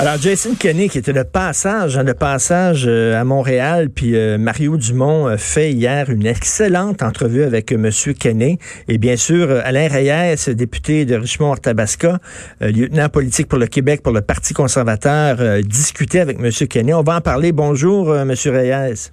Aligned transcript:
Alors, 0.00 0.16
Jason 0.16 0.54
Kenney, 0.54 0.88
qui 0.88 0.98
était 0.98 1.12
le 1.12 1.24
passage, 1.24 1.98
hein, 1.98 2.04
le 2.04 2.14
passage 2.14 2.84
euh, 2.86 3.20
à 3.20 3.24
Montréal, 3.24 3.90
puis 3.90 4.14
euh, 4.14 4.38
Mario 4.38 4.76
Dumont 4.76 5.26
a 5.26 5.36
fait 5.38 5.72
hier 5.72 6.08
une 6.08 6.24
excellente 6.24 7.02
entrevue 7.02 7.42
avec 7.42 7.72
M. 7.72 7.90
Kenney. 8.16 8.58
Et 8.86 8.96
bien 8.98 9.16
sûr, 9.16 9.50
euh, 9.50 9.60
Alain 9.64 9.88
Reyes, 9.88 10.54
député 10.54 11.04
de 11.04 11.16
Richmond-Tabasca, 11.16 12.20
lieutenant 12.60 13.08
politique 13.08 13.48
pour 13.48 13.58
le 13.58 13.66
Québec, 13.66 14.04
pour 14.04 14.12
le 14.12 14.20
Parti 14.20 14.54
conservateur, 14.54 15.62
discutait 15.64 16.20
avec 16.20 16.38
M. 16.38 16.52
Kenney. 16.68 16.94
On 16.94 17.02
va 17.02 17.16
en 17.16 17.20
parler. 17.20 17.50
Bonjour, 17.50 18.16
M. 18.16 18.30
Reyes. 18.30 19.10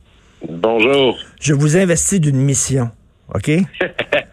Bonjour. 0.47 1.17
Je 1.41 1.55
vous 1.55 1.77
investis 1.77 2.19
d'une 2.19 2.37
mission. 2.37 2.91
OK? 3.33 3.49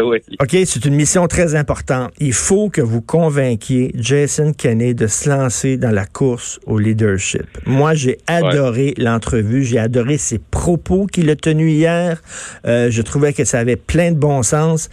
oui. 0.04 0.18
OK, 0.40 0.56
c'est 0.64 0.84
une 0.84 0.94
mission 0.94 1.26
très 1.26 1.54
importante. 1.54 2.12
Il 2.18 2.32
faut 2.32 2.68
que 2.68 2.80
vous 2.80 3.00
convainquiez 3.00 3.92
Jason 3.94 4.52
Kenney 4.52 4.94
de 4.94 5.06
se 5.06 5.28
lancer 5.28 5.76
dans 5.76 5.90
la 5.90 6.06
course 6.06 6.60
au 6.66 6.78
leadership. 6.78 7.46
Moi, 7.66 7.94
j'ai 7.94 8.18
adoré 8.26 8.94
l'entrevue. 8.96 9.64
J'ai 9.64 9.78
adoré 9.78 10.18
ses 10.18 10.38
propos 10.38 11.06
qu'il 11.06 11.30
a 11.30 11.36
tenus 11.36 11.72
hier. 11.72 12.22
Euh, 12.66 12.90
je 12.90 13.02
trouvais 13.02 13.32
que 13.32 13.44
ça 13.44 13.58
avait 13.58 13.76
plein 13.76 14.12
de 14.12 14.16
bon 14.16 14.42
sens. 14.42 14.88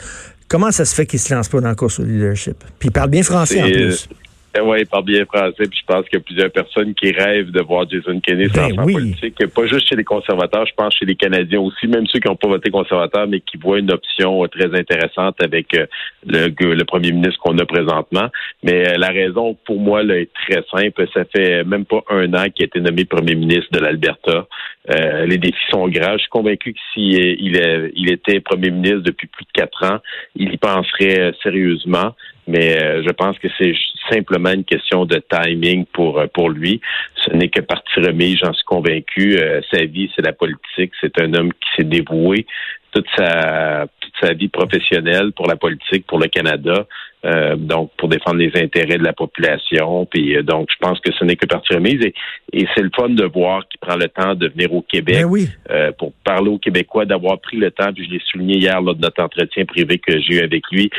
Comment 0.47 0.71
ça 0.71 0.85
se 0.85 0.95
fait 0.95 1.05
qu'il 1.05 1.19
se 1.19 1.33
lance 1.33 1.49
pas 1.49 1.59
dans 1.59 1.67
la 1.67 1.75
course 1.75 1.99
au 1.99 2.03
leadership? 2.03 2.63
Puis 2.79 2.89
il 2.89 2.91
parle 2.91 3.09
bien 3.09 3.23
français 3.23 3.61
en 3.61 3.69
plus. 3.69 4.07
Ben 4.53 4.63
oui, 4.63 4.79
il 4.81 4.87
parle 4.87 5.05
bien 5.05 5.25
français, 5.25 5.67
puis 5.69 5.79
je 5.79 5.85
pense 5.85 6.05
qu'il 6.05 6.17
y 6.17 6.21
a 6.21 6.23
plusieurs 6.23 6.51
personnes 6.51 6.95
qui 6.95 7.11
rêvent 7.11 7.51
de 7.51 7.61
voir 7.61 7.87
Jason 7.89 8.19
Kenney 8.19 8.47
ben 8.47 8.79
en 8.79 8.85
politique. 8.85 9.45
Pas 9.53 9.67
juste 9.67 9.87
chez 9.87 9.95
les 9.95 10.03
conservateurs, 10.03 10.65
je 10.65 10.73
pense 10.75 10.95
chez 10.95 11.05
les 11.05 11.15
Canadiens 11.15 11.59
aussi, 11.59 11.87
même 11.87 12.07
ceux 12.07 12.19
qui 12.19 12.27
n'ont 12.27 12.35
pas 12.35 12.47
voté 12.47 12.71
conservateur, 12.71 13.27
mais 13.27 13.41
qui 13.41 13.57
voient 13.57 13.79
une 13.79 13.91
option 13.91 14.47
très 14.47 14.73
intéressante 14.73 15.35
avec 15.41 15.73
euh, 15.75 15.85
le, 16.25 16.83
premier 16.83 17.11
ministre 17.11 17.39
qu'on 17.39 17.57
a 17.57 17.65
présentement. 17.65 18.29
Mais 18.63 18.87
euh, 18.87 18.97
la 18.97 19.09
raison 19.09 19.57
pour 19.65 19.79
moi 19.79 20.01
là, 20.03 20.17
est 20.17 20.31
très 20.33 20.63
simple. 20.71 21.05
Ça 21.13 21.25
fait 21.25 21.63
même 21.63 21.85
pas 21.85 22.03
un 22.09 22.33
an 22.33 22.45
qu'il 22.49 22.63
a 22.63 22.67
été 22.67 22.79
nommé 22.79 23.05
premier 23.05 23.35
ministre 23.35 23.69
de 23.71 23.79
l'Alberta. 23.79 24.47
Les 24.89 25.37
défis 25.37 25.57
sont 25.69 25.87
grands. 25.87 26.13
Je 26.13 26.19
suis 26.19 26.29
convaincu 26.29 26.73
que 26.73 26.79
s'il 26.93 27.13
il, 27.13 27.91
il 27.95 28.11
était 28.11 28.39
premier 28.39 28.71
ministre 28.71 29.01
depuis 29.01 29.27
plus 29.27 29.45
de 29.45 29.51
quatre 29.51 29.83
ans, 29.83 29.99
il 30.35 30.53
y 30.53 30.57
penserait 30.57 31.33
sérieusement 31.43 32.13
mais 32.47 32.81
euh, 32.81 33.03
je 33.05 33.11
pense 33.11 33.37
que 33.39 33.47
c'est 33.57 33.73
simplement 34.09 34.51
une 34.51 34.63
question 34.63 35.05
de 35.05 35.21
timing 35.29 35.85
pour 35.85 36.19
euh, 36.19 36.27
pour 36.33 36.49
lui. 36.49 36.81
Ce 37.15 37.31
n'est 37.33 37.49
que 37.49 37.61
partie 37.61 37.99
remise, 37.99 38.39
j'en 38.41 38.53
suis 38.53 38.63
convaincu. 38.63 39.37
Euh, 39.37 39.61
sa 39.71 39.83
vie, 39.83 40.09
c'est 40.15 40.25
la 40.25 40.33
politique. 40.33 40.93
C'est 41.01 41.19
un 41.21 41.33
homme 41.33 41.51
qui 41.51 41.69
s'est 41.75 41.83
dévoué 41.83 42.45
toute 42.91 43.07
sa 43.17 43.85
sa 44.21 44.33
vie 44.33 44.47
professionnelle 44.47 45.31
pour 45.33 45.47
la 45.47 45.55
politique, 45.55 46.05
pour 46.07 46.19
le 46.19 46.27
Canada. 46.27 46.85
Euh, 47.25 47.55
donc 47.55 47.91
pour 47.97 48.09
défendre 48.09 48.37
les 48.37 48.51
intérêts 48.55 48.99
de 48.99 49.03
la 49.03 49.11
population. 49.11 50.05
Puis 50.05 50.37
euh, 50.37 50.43
donc, 50.43 50.69
je 50.71 50.77
pense 50.79 50.99
que 50.99 51.11
ce 51.11 51.25
n'est 51.25 51.35
que 51.35 51.47
partie 51.47 51.73
remise. 51.73 51.99
Et, 52.05 52.13
et 52.53 52.67
c'est 52.75 52.83
le 52.83 52.91
fun 52.95 53.09
de 53.09 53.25
voir 53.25 53.67
qu'il 53.67 53.79
prend 53.79 53.95
le 53.95 54.07
temps 54.07 54.35
de 54.35 54.47
venir 54.47 54.71
au 54.71 54.83
Québec 54.83 55.25
ben 55.25 55.47
euh, 55.71 55.91
pour 55.97 56.13
parler 56.23 56.49
aux 56.49 56.59
Québécois, 56.59 57.05
d'avoir 57.05 57.39
pris 57.39 57.57
le 57.57 57.71
temps, 57.71 57.91
puis 57.91 58.05
je 58.05 58.11
l'ai 58.11 58.21
souligné 58.31 58.57
hier 58.57 58.79
lors 58.79 58.93
de 58.93 59.01
notre 59.01 59.21
entretien 59.21 59.65
privé 59.65 59.97
que 59.97 60.19
j'ai 60.19 60.35
eu 60.35 60.39
avec 60.41 60.63
lui, 60.71 60.91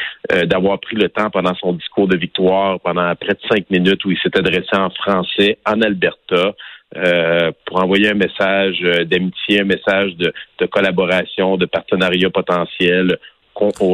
d'avoir 0.47 0.81
pris 0.81 0.97
le 0.97 1.09
temps 1.09 1.31
pendant 1.31 1.55
son 1.55 1.73
discours 1.75 2.09
de 2.09 2.17
victoire, 2.17 2.81
pendant 2.81 3.15
près 3.15 3.35
de 3.35 3.41
cinq 3.49 3.71
minutes 3.71 4.05
où 4.05 4.11
il 4.11 4.19
s'est 4.19 4.37
adressé 4.37 4.75
en 4.75 4.91
français 4.91 5.59
en 5.67 5.81
Alberta. 5.83 6.55
Pour 7.67 7.83
envoyer 7.83 8.11
un 8.11 8.15
message 8.15 8.81
d'amitié, 8.81 9.61
un 9.61 9.65
message 9.65 10.17
de, 10.17 10.33
de 10.59 10.67
collaboration, 10.67 11.57
de 11.57 11.67
partenariat 11.67 12.31
potentiel 12.31 13.19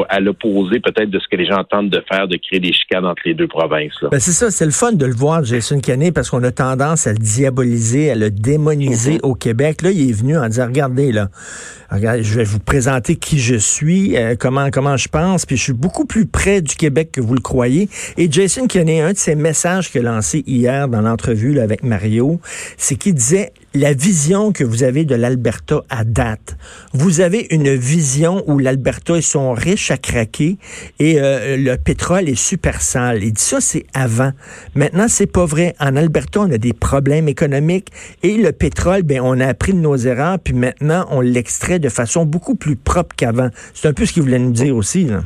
à 0.09 0.21
l'opposé 0.21 0.81
peut-être 0.81 1.11
de 1.11 1.19
ce 1.19 1.29
que 1.29 1.37
les 1.37 1.47
gens 1.47 1.63
tentent 1.65 1.91
de 1.91 2.03
faire, 2.11 2.29
de 2.29 2.37
créer 2.37 2.61
des 2.61 2.73
chicanes 2.73 3.05
entre 3.05 3.23
les 3.25 3.35
deux 3.35 3.49
provinces. 3.49 3.93
Ben 4.11 4.21
c'est 4.21 4.33
ça, 4.33 4.51
c'est 4.51 4.65
le 4.65 4.71
fun 4.71 4.93
de 4.93 5.07
le 5.07 5.15
voir, 5.15 5.45
Jason 5.45 5.81
Kenney, 5.81 6.13
parce 6.13 6.31
qu'on 6.31 6.43
a 6.43 6.51
tendance 6.51 7.07
à 7.07 7.13
le 7.13 7.19
diaboliser, 7.19 8.11
à 8.11 8.15
le 8.15 8.31
démoniser 8.31 9.17
mm-hmm. 9.17 9.27
au 9.27 9.35
Québec. 9.35 9.83
Là, 9.83 9.91
il 9.91 10.11
est 10.11 10.13
venu 10.13 10.37
en 10.37 10.49
disant, 10.49 10.67
regardez, 10.67 11.13
là, 11.13 11.29
je 11.93 12.35
vais 12.35 12.45
vous 12.45 12.61
présenter 12.61 13.17
qui 13.17 13.39
je 13.39 13.57
suis, 13.57 14.17
euh, 14.17 14.35
comment 14.39 14.71
comment 14.71 14.97
je 14.97 15.09
pense, 15.09 15.47
puis 15.47 15.57
je 15.57 15.63
suis 15.63 15.73
beaucoup 15.73 16.07
plus 16.07 16.27
près 16.27 16.61
du 16.61 16.75
Québec 16.75 17.11
que 17.13 17.21
vous 17.21 17.35
le 17.35 17.41
croyez. 17.41 17.89
Et 18.17 18.31
Jason 18.31 18.67
Kenney, 18.67 19.01
un 19.01 19.13
de 19.13 19.19
ses 19.19 19.35
messages 19.35 19.91
qu'il 19.91 20.07
a 20.07 20.13
lancé 20.13 20.43
hier 20.47 20.89
dans 20.89 21.01
l'entrevue 21.01 21.59
avec 21.61 21.83
Mario, 21.83 22.41
c'est 22.77 22.97
qu'il 22.97 23.15
disait 23.15 23.53
la 23.75 23.93
vision 23.93 24.53
que 24.53 24.63
vous 24.63 24.85
avez 24.85 25.05
de 25.05 25.17
l'Alberta 25.17 25.83
à 25.91 26.05
date. 26.05 26.57
Vous 26.93 27.21
avez 27.21 27.49
une 27.51 27.75
vision 27.75 28.45
où 28.47 28.59
l'Alberta, 28.61 29.17
ils 29.17 29.23
sont 29.23 29.53
riches 29.53 29.91
à 29.91 29.97
craquer 29.97 30.59
et 31.01 31.21
euh, 31.21 31.57
le 31.57 31.77
pétrole 31.77 32.29
est 32.29 32.37
super 32.37 32.81
sale. 32.81 33.25
Il 33.25 33.33
dit 33.33 33.43
ça, 33.43 33.61
c'est 33.61 33.87
avant. 33.93 34.31
Maintenant, 34.77 35.07
c'est 35.09 35.27
pas 35.27 35.45
vrai. 35.45 35.75
En 35.81 35.97
Alberta, 35.97 36.41
on 36.41 36.53
a 36.53 36.59
des 36.59 36.73
problèmes 36.73 37.29
économiques 37.29 37.89
et 38.23 38.37
le 38.37 38.53
pétrole, 38.53 39.03
ben, 39.03 39.21
on 39.21 39.41
a 39.41 39.47
appris 39.47 39.73
de 39.73 39.79
nos 39.79 39.97
erreurs, 39.97 40.39
puis 40.39 40.55
maintenant, 40.55 41.07
on 41.11 41.21
l'extrait 41.21 41.81
de 41.81 41.89
façon 41.89 42.25
beaucoup 42.25 42.55
plus 42.55 42.77
propre 42.77 43.17
qu'avant. 43.17 43.51
C'est 43.75 43.89
un 43.89 43.93
peu 43.93 44.07
ce 44.07 44.13
qu'il 44.13 44.23
voulait 44.23 44.39
nous 44.39 44.53
dire 44.53 44.77
aussi. 44.77 45.05
Là. 45.05 45.23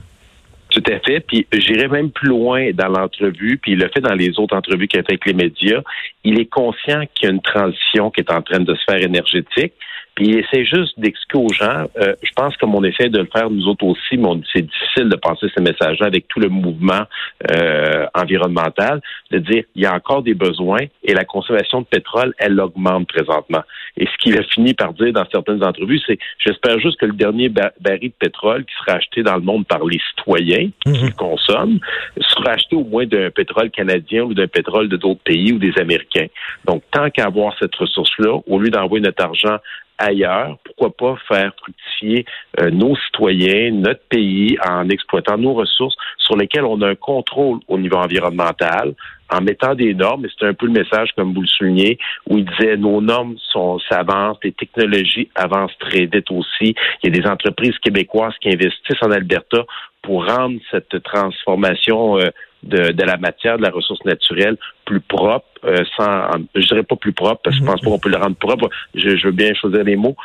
Tout 0.79 0.93
à 0.93 1.01
fait. 1.01 1.21
Puis 1.21 1.47
j'irai 1.53 1.89
même 1.89 2.11
plus 2.11 2.29
loin 2.29 2.71
dans 2.73 2.89
l'entrevue, 2.89 3.59
puis 3.59 3.73
il 3.73 3.79
le 3.79 3.89
fait 3.89 4.01
dans 4.01 4.15
les 4.15 4.39
autres 4.39 4.57
entrevues 4.57 4.87
qu'il 4.87 5.01
a 5.01 5.03
avec 5.09 5.27
les 5.27 5.33
médias. 5.33 5.83
Il 6.23 6.39
est 6.39 6.47
conscient 6.47 7.03
qu'il 7.15 7.27
y 7.29 7.31
a 7.31 7.35
une 7.35 7.43
transition 7.43 8.11
qui 8.11 8.21
est 8.21 8.31
en 8.31 8.43
train 8.43 8.61
de 8.61 8.75
se 8.75 8.85
faire 8.89 9.03
énergétique. 9.03 9.73
Puis 10.19 10.31
il 10.31 10.39
essaie 10.39 10.65
juste 10.65 10.99
d'expliquer 10.99 11.39
aux 11.39 11.53
gens. 11.53 11.87
Euh, 12.01 12.13
je 12.25 12.33
pense 12.35 12.57
que 12.57 12.67
mon 12.67 12.83
effet 12.83 13.09
de 13.09 13.19
le 13.19 13.29
faire 13.33 13.49
nous 13.51 13.69
autres 13.69 13.85
aussi, 13.85 14.17
mais 14.17 14.29
c'est 14.53 14.63
difficile 14.63 15.09
de 15.09 15.15
passer 15.15 15.47
ces 15.57 15.63
messages-là 15.63 16.07
avec 16.07 16.27
tout 16.27 16.41
le 16.41 16.49
mouvement 16.49 17.05
euh, 17.53 18.05
environnemental, 18.17 19.01
de 19.31 19.39
dire 19.39 19.63
il 19.77 19.83
y 19.83 19.87
a 19.87 19.95
encore 19.95 20.25
des 20.25 20.35
besoins 20.35 20.81
et 21.05 21.15
la 21.15 21.25
consommation 21.25 21.83
de 21.83 21.87
pétrole, 21.87 22.35
elle 22.39 22.61
augmente 22.61 23.07
présentement. 23.07 23.63
Et 23.97 24.07
ce 24.07 24.19
qu'il 24.19 24.37
a 24.37 24.43
fini 24.43 24.75
par 24.75 24.93
dire 24.93 25.13
dans 25.13 25.25
certaines 25.31 25.63
entrevues, 25.63 26.01
c'est 26.05 26.19
j'espère 26.45 26.81
juste 26.81 26.99
que 26.99 27.07
le 27.07 27.13
dernier 27.13 27.49
baril 27.49 28.09
de 28.09 28.15
pétrole 28.19 28.65
qui 28.65 28.75
sera 28.81 28.97
acheté 28.97 29.23
dans 29.23 29.37
le 29.37 29.43
monde 29.43 29.69
par 29.69 29.85
les 29.85 30.01
citoyens 30.11 30.71
qui 30.85 30.89
mhm. 30.91 31.07
le 31.07 31.13
consomment 31.13 31.79
sera 32.21 32.55
acheté 32.55 32.75
au 32.75 32.83
moins 32.83 33.07
d'un 33.07 33.31
pétrole 33.31 33.71
canadien 33.71 34.25
ou 34.25 34.35
d'un 34.35 34.49
pétrole 34.49 34.89
de 34.89 34.97
d'autres 34.97 35.23
pays 35.23 35.53
ou 35.53 35.59
des 35.59 35.79
Américains. 35.79 36.27
Donc, 36.65 36.83
tant 36.91 37.09
qu'à 37.09 37.27
avoir 37.27 37.55
cette 37.61 37.77
ressource-là, 37.77 38.41
au 38.49 38.59
lieu 38.59 38.71
d'envoyer 38.71 39.05
notre 39.05 39.25
argent 39.25 39.59
ailleurs, 39.99 40.57
pourquoi 40.65 40.91
pas 40.97 41.17
faire 41.29 41.53
fructifier 41.61 42.25
euh, 42.61 42.71
nos 42.71 42.97
citoyens, 42.97 43.73
notre 43.73 44.03
pays, 44.09 44.57
en 44.67 44.89
exploitant 44.89 45.37
nos 45.37 45.55
ressources 45.55 45.97
sur 46.19 46.37
lesquelles 46.37 46.65
on 46.65 46.81
a 46.83 46.89
un 46.89 46.95
contrôle 46.95 47.59
au 47.69 47.79
niveau 47.79 47.97
environnemental, 47.97 48.95
en 49.31 49.41
mettant 49.43 49.75
des 49.75 49.95
normes, 49.95 50.25
et 50.25 50.29
c'est 50.39 50.47
un 50.47 50.55
peu 50.55 50.67
le 50.67 50.73
message, 50.73 51.11
comme 51.15 51.35
vous 51.35 51.43
le 51.43 51.47
soulignez, 51.47 51.99
où 52.29 52.39
il 52.39 52.47
disait 52.47 52.77
nos 52.77 53.01
normes 53.01 53.37
sont 53.53 53.79
s'avancent, 53.91 54.39
les 54.43 54.53
technologies 54.53 55.29
avancent 55.35 55.77
très 55.79 56.07
vite 56.07 56.31
aussi. 56.31 56.75
Il 57.03 57.05
y 57.05 57.07
a 57.09 57.21
des 57.21 57.29
entreprises 57.29 57.77
québécoises 57.79 58.35
qui 58.41 58.49
investissent 58.49 59.03
en 59.03 59.11
Alberta 59.11 59.65
pour 60.03 60.27
rendre 60.27 60.59
cette 60.71 61.03
transformation 61.03 62.19
euh, 62.19 62.29
de, 62.63 62.93
de, 62.93 63.05
la 63.05 63.17
matière, 63.19 63.59
de 63.59 63.63
la 63.63 63.71
ressource 63.71 64.05
naturelle 64.05 64.57
plus 64.89 65.01
propre, 65.01 65.47
euh, 65.65 65.85
sans, 65.97 66.31
je 66.55 66.67
dirais 66.67 66.83
pas 66.83 66.97
plus 66.97 67.13
propre, 67.13 67.43
parce 67.45 67.57
que 67.57 67.63
je 67.63 67.67
pense 67.67 67.81
pas 67.83 67.91
qu'on 67.91 67.99
peut 67.99 68.09
le 68.09 68.17
rendre 68.17 68.37
propre. 68.37 68.71
Je, 68.95 69.17
je 69.17 69.27
veux 69.27 69.33
bien 69.33 69.53
choisir 69.53 69.85
les 69.85 69.97
mots, 69.97 70.17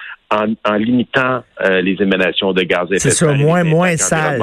en, 0.66 0.76
limitant 0.76 1.44
euh, 1.64 1.82
les 1.82 1.96
émanations 2.00 2.54
de 2.54 2.64
gaz 2.64 2.88
à 2.92 2.96
effet 2.96 3.10
de 3.10 3.14
serre. 3.14 3.14
C'est 3.14 3.26
ça, 3.26 3.34
moins, 3.34 3.64
moins 3.64 3.98
sale. 3.98 4.42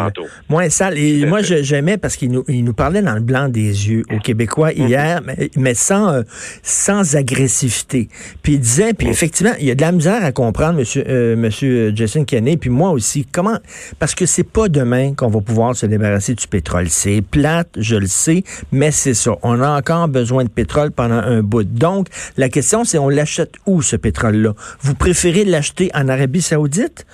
Moins 0.48 0.68
sale. 0.68 0.98
Et 0.98 1.24
moi, 1.26 1.40
j'aimais 1.42 1.96
parce 1.96 2.16
qu'il 2.16 2.30
nous, 2.30 2.44
il 2.48 2.64
nous 2.64 2.72
parlait 2.72 3.02
dans 3.02 3.14
le 3.14 3.20
blanc 3.20 3.48
des 3.48 3.88
yeux 3.88 4.04
aux 4.12 4.18
Québécois 4.18 4.70
mhm. 4.70 4.86
hier, 4.86 5.20
mais, 5.24 5.50
mais, 5.56 5.74
sans, 5.74 6.12
euh, 6.12 6.22
sans 6.62 7.16
agressivité. 7.16 8.08
Puis 8.42 8.54
il 8.54 8.60
disait, 8.60 8.92
puis 8.94 9.06
mhm. 9.06 9.12
effectivement, 9.12 9.52
il 9.58 9.66
y 9.66 9.70
a 9.70 9.74
de 9.74 9.80
la 9.80 9.92
misère 9.92 10.24
à 10.24 10.32
comprendre, 10.32 10.78
monsieur, 10.78 11.04
euh, 11.08 11.36
monsieur 11.36 11.92
Jason 11.94 12.24
Kenney, 12.24 12.56
puis 12.56 12.70
moi 12.70 12.90
aussi, 12.90 13.26
comment, 13.30 13.58
parce 13.98 14.14
que 14.14 14.26
c'est 14.26 14.50
pas 14.50 14.68
demain 14.68 15.14
qu'on 15.14 15.28
va 15.28 15.40
pouvoir 15.40 15.74
se 15.74 15.86
débarrasser 15.86 16.34
du 16.34 16.46
pétrole. 16.46 16.88
C'est 16.88 17.22
plate, 17.22 17.68
je 17.76 17.96
le 17.96 18.06
sais, 18.06 18.44
mais 18.72 18.90
c'est 18.90 19.14
ça. 19.14 19.32
On 19.42 19.60
a 19.60 19.78
encore 19.78 20.08
besoin 20.10 20.44
de 20.44 20.50
pétrole 20.50 20.90
pendant 20.90 21.14
un 21.14 21.42
bout. 21.42 21.64
Donc, 21.64 22.08
la 22.36 22.48
question, 22.48 22.84
c'est 22.84 22.98
on 22.98 23.08
l'achète 23.08 23.54
où, 23.66 23.82
ce 23.82 23.96
pétrole-là? 23.96 24.54
Vous 24.82 24.94
préférez 24.94 25.44
l'acheter 25.44 25.90
en 25.94 26.08
Arabie 26.08 26.42
saoudite 26.42 27.06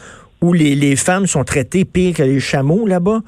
où 0.42 0.52
les, 0.52 0.74
les, 0.74 0.96
femmes 0.96 1.26
sont 1.26 1.44
traitées 1.44 1.84
pire 1.84 2.14
que 2.14 2.22
les 2.22 2.40
chameaux 2.40 2.86
là-bas? 2.86 3.20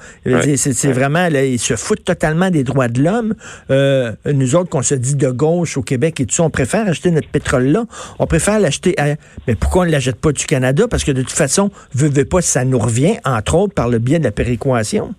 C'est 0.56 0.92
vraiment, 0.92 1.28
là, 1.28 1.44
ils 1.44 1.58
se 1.58 1.74
foutent 1.74 2.04
totalement 2.04 2.50
des 2.50 2.64
droits 2.64 2.88
de 2.88 3.02
l'homme. 3.02 3.34
Euh, 3.70 4.12
nous 4.26 4.54
autres, 4.56 4.68
qu'on 4.68 4.82
se 4.82 4.94
dit 4.94 5.16
de 5.16 5.30
gauche 5.30 5.76
au 5.76 5.82
Québec 5.82 6.20
et 6.20 6.26
tout 6.26 6.34
ça, 6.34 6.42
on 6.42 6.50
préfère 6.50 6.86
acheter 6.86 7.10
notre 7.10 7.28
pétrole 7.28 7.64
là. 7.64 7.86
On 8.18 8.26
préfère 8.26 8.60
l'acheter 8.60 8.94
à... 9.00 9.16
Mais 9.46 9.54
pourquoi 9.54 9.82
on 9.82 9.86
ne 9.86 9.90
l'achète 9.90 10.16
pas 10.16 10.32
du 10.32 10.44
Canada? 10.44 10.86
Parce 10.88 11.04
que 11.04 11.12
de 11.12 11.22
toute 11.22 11.32
façon, 11.32 11.70
veut, 11.94 12.08
veut 12.08 12.24
pas, 12.24 12.42
ça 12.42 12.64
nous 12.64 12.78
revient, 12.78 13.16
entre 13.24 13.54
autres, 13.54 13.74
par 13.74 13.88
le 13.88 13.98
biais 13.98 14.18
de 14.18 14.24
la 14.24 14.32
péréquation. 14.32 15.14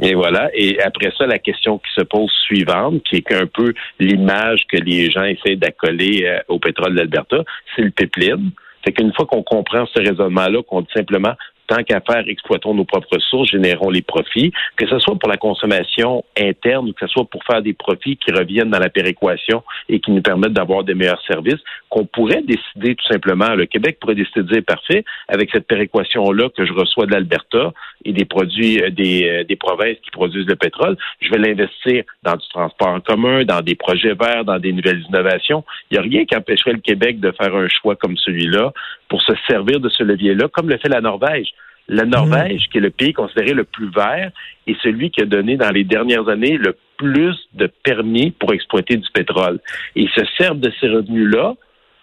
Et 0.00 0.14
voilà. 0.14 0.50
Et 0.54 0.80
après 0.80 1.12
ça, 1.16 1.26
la 1.26 1.38
question 1.38 1.78
qui 1.78 1.90
se 1.94 2.02
pose 2.02 2.30
suivante, 2.44 3.02
qui 3.04 3.16
est 3.16 3.32
un 3.32 3.46
peu 3.46 3.72
l'image 3.98 4.64
que 4.68 4.76
les 4.76 5.10
gens 5.10 5.24
essaient 5.24 5.56
d'accoler 5.56 6.24
euh, 6.24 6.38
au 6.48 6.58
pétrole 6.58 6.94
d'Alberta, 6.94 7.38
c'est 7.74 7.82
le 7.82 7.90
pipeline. 7.90 8.50
C'est 8.84 8.92
qu'une 8.92 9.12
fois 9.14 9.26
qu'on 9.26 9.42
comprend 9.42 9.86
ce 9.86 10.00
raisonnement-là, 10.00 10.62
qu'on 10.62 10.82
dit 10.82 10.88
simplement 10.94 11.34
tant 11.66 11.82
qu'à 11.82 12.00
faire, 12.00 12.24
exploitons 12.26 12.74
nos 12.74 12.84
propres 12.84 13.08
ressources, 13.12 13.50
générons 13.50 13.90
les 13.90 14.02
profits, 14.02 14.52
que 14.76 14.86
ce 14.86 14.98
soit 14.98 15.16
pour 15.16 15.28
la 15.28 15.36
consommation 15.36 16.24
interne 16.38 16.88
ou 16.88 16.92
que 16.92 17.06
ce 17.06 17.12
soit 17.12 17.24
pour 17.24 17.42
faire 17.44 17.62
des 17.62 17.72
profits 17.72 18.16
qui 18.16 18.32
reviennent 18.32 18.70
dans 18.70 18.78
la 18.78 18.88
péréquation 18.88 19.62
et 19.88 20.00
qui 20.00 20.10
nous 20.10 20.22
permettent 20.22 20.52
d'avoir 20.52 20.84
des 20.84 20.94
meilleurs 20.94 21.22
services, 21.26 21.60
qu'on 21.88 22.06
pourrait 22.06 22.42
décider 22.42 22.94
tout 22.94 23.06
simplement, 23.10 23.54
le 23.54 23.66
Québec 23.66 23.98
pourrait 24.00 24.14
décider 24.14 24.42
de 24.42 24.52
dire, 24.52 24.62
parfait, 24.66 25.04
avec 25.28 25.50
cette 25.52 25.66
péréquation-là 25.66 26.48
que 26.56 26.64
je 26.66 26.72
reçois 26.72 27.06
de 27.06 27.12
l'Alberta 27.12 27.72
et 28.04 28.12
des 28.12 28.24
produits 28.24 28.82
euh, 28.82 28.90
des, 28.90 29.28
euh, 29.28 29.44
des 29.44 29.56
provinces 29.56 29.96
qui 30.02 30.10
produisent 30.10 30.46
le 30.46 30.56
pétrole, 30.56 30.96
je 31.20 31.30
vais 31.30 31.38
l'investir 31.38 32.04
dans 32.22 32.36
du 32.36 32.48
transport 32.48 32.88
en 32.88 33.00
commun, 33.00 33.44
dans 33.44 33.60
des 33.60 33.74
projets 33.74 34.14
verts, 34.14 34.44
dans 34.44 34.58
des 34.58 34.72
nouvelles 34.72 35.02
innovations. 35.08 35.64
Il 35.90 35.94
n'y 35.94 35.98
a 35.98 36.02
rien 36.02 36.24
qui 36.24 36.36
empêcherait 36.36 36.72
le 36.72 36.80
Québec 36.80 37.20
de 37.20 37.32
faire 37.32 37.54
un 37.54 37.68
choix 37.68 37.96
comme 37.96 38.16
celui-là 38.16 38.72
pour 39.14 39.22
se 39.22 39.32
servir 39.48 39.78
de 39.78 39.88
ce 39.90 40.02
levier-là, 40.02 40.48
comme 40.48 40.68
le 40.68 40.76
fait 40.76 40.88
la 40.88 41.00
Norvège. 41.00 41.46
La 41.86 42.04
Norvège, 42.04 42.62
qui 42.72 42.78
est 42.78 42.80
le 42.80 42.90
pays 42.90 43.12
considéré 43.12 43.52
le 43.52 43.62
plus 43.62 43.88
vert, 43.88 44.32
est 44.66 44.76
celui 44.82 45.12
qui 45.12 45.22
a 45.22 45.24
donné 45.24 45.56
dans 45.56 45.70
les 45.70 45.84
dernières 45.84 46.28
années 46.28 46.56
le 46.56 46.76
plus 46.96 47.36
de 47.52 47.70
permis 47.84 48.32
pour 48.32 48.52
exploiter 48.52 48.96
du 48.96 49.06
pétrole. 49.14 49.60
Et 49.94 50.02
ils 50.02 50.10
se 50.10 50.24
servent 50.36 50.58
de 50.58 50.72
ces 50.80 50.88
revenus-là 50.88 51.54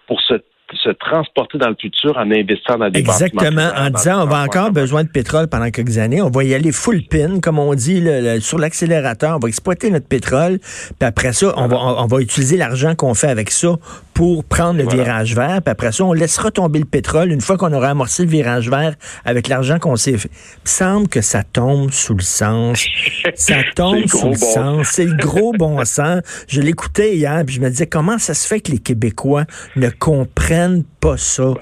pour 0.07 0.21
se 0.21 0.35
se 0.81 0.89
transporter 0.89 1.57
dans 1.57 1.69
le 1.69 1.75
futur 1.79 2.17
en 2.17 2.31
investissant 2.31 2.77
dans 2.77 2.89
des 2.89 2.99
Exactement, 2.99 3.71
en 3.75 3.89
disant 3.89 4.23
on 4.23 4.25
va 4.25 4.43
encore 4.43 4.71
besoin 4.71 5.03
de 5.03 5.09
pétrole 5.09 5.47
pendant 5.47 5.69
quelques 5.69 5.97
années, 5.97 6.21
on 6.21 6.29
va 6.29 6.43
y 6.43 6.53
aller 6.53 6.71
full 6.71 7.01
pin, 7.03 7.39
comme 7.41 7.59
on 7.59 7.73
dit, 7.73 8.01
sur 8.39 8.57
l'accélérateur, 8.57 9.35
on 9.35 9.39
va 9.39 9.49
exploiter 9.49 9.89
notre 9.89 10.07
pétrole, 10.07 10.59
puis 10.59 11.07
après 11.07 11.33
ça, 11.33 11.53
on, 11.57 11.67
va, 11.67 11.77
on, 11.77 12.07
va 12.07 12.21
utiliser 12.21 12.57
l'argent 12.57 12.95
qu'on 12.95 13.13
fait 13.13 13.27
avec 13.27 13.51
ça 13.51 13.75
pour 14.21 14.43
prendre 14.43 14.77
le 14.77 14.87
virage 14.87 15.33
vert, 15.33 15.63
puis 15.63 15.71
après 15.71 15.91
ça, 15.91 16.03
on 16.03 16.13
laissera 16.13 16.51
tomber 16.51 16.77
le 16.77 16.85
pétrole 16.85 17.31
une 17.31 17.41
fois 17.41 17.57
qu'on 17.57 17.73
aura 17.73 17.89
amorcé 17.89 18.21
le 18.21 18.29
virage 18.29 18.69
vert 18.69 18.93
avec 19.25 19.47
l'argent 19.47 19.79
qu'on 19.79 19.95
s'est 19.95 20.15
fait. 20.15 20.29
Il 20.63 20.69
semble 20.69 21.07
que 21.07 21.21
ça 21.21 21.41
tombe 21.41 21.89
sous 21.89 22.13
le 22.13 22.21
sens. 22.21 22.85
Ça 23.33 23.55
tombe 23.75 24.05
sous 24.05 24.29
le 24.29 24.35
sens. 24.35 24.89
C'est 24.91 25.05
le 25.05 25.15
gros 25.15 25.53
bon 25.53 25.83
sens. 25.85 26.21
Je 26.47 26.61
l'écoutais 26.61 27.15
hier, 27.15 27.41
puis 27.47 27.55
je 27.55 27.61
me 27.61 27.69
disais, 27.71 27.87
comment 27.87 28.19
ça 28.19 28.35
se 28.35 28.47
fait 28.47 28.59
que 28.59 28.71
les 28.71 28.77
Québécois 28.77 29.45
ne 29.75 29.89
comprennent 29.89 30.83
pas 30.99 31.17
ça? 31.17 31.55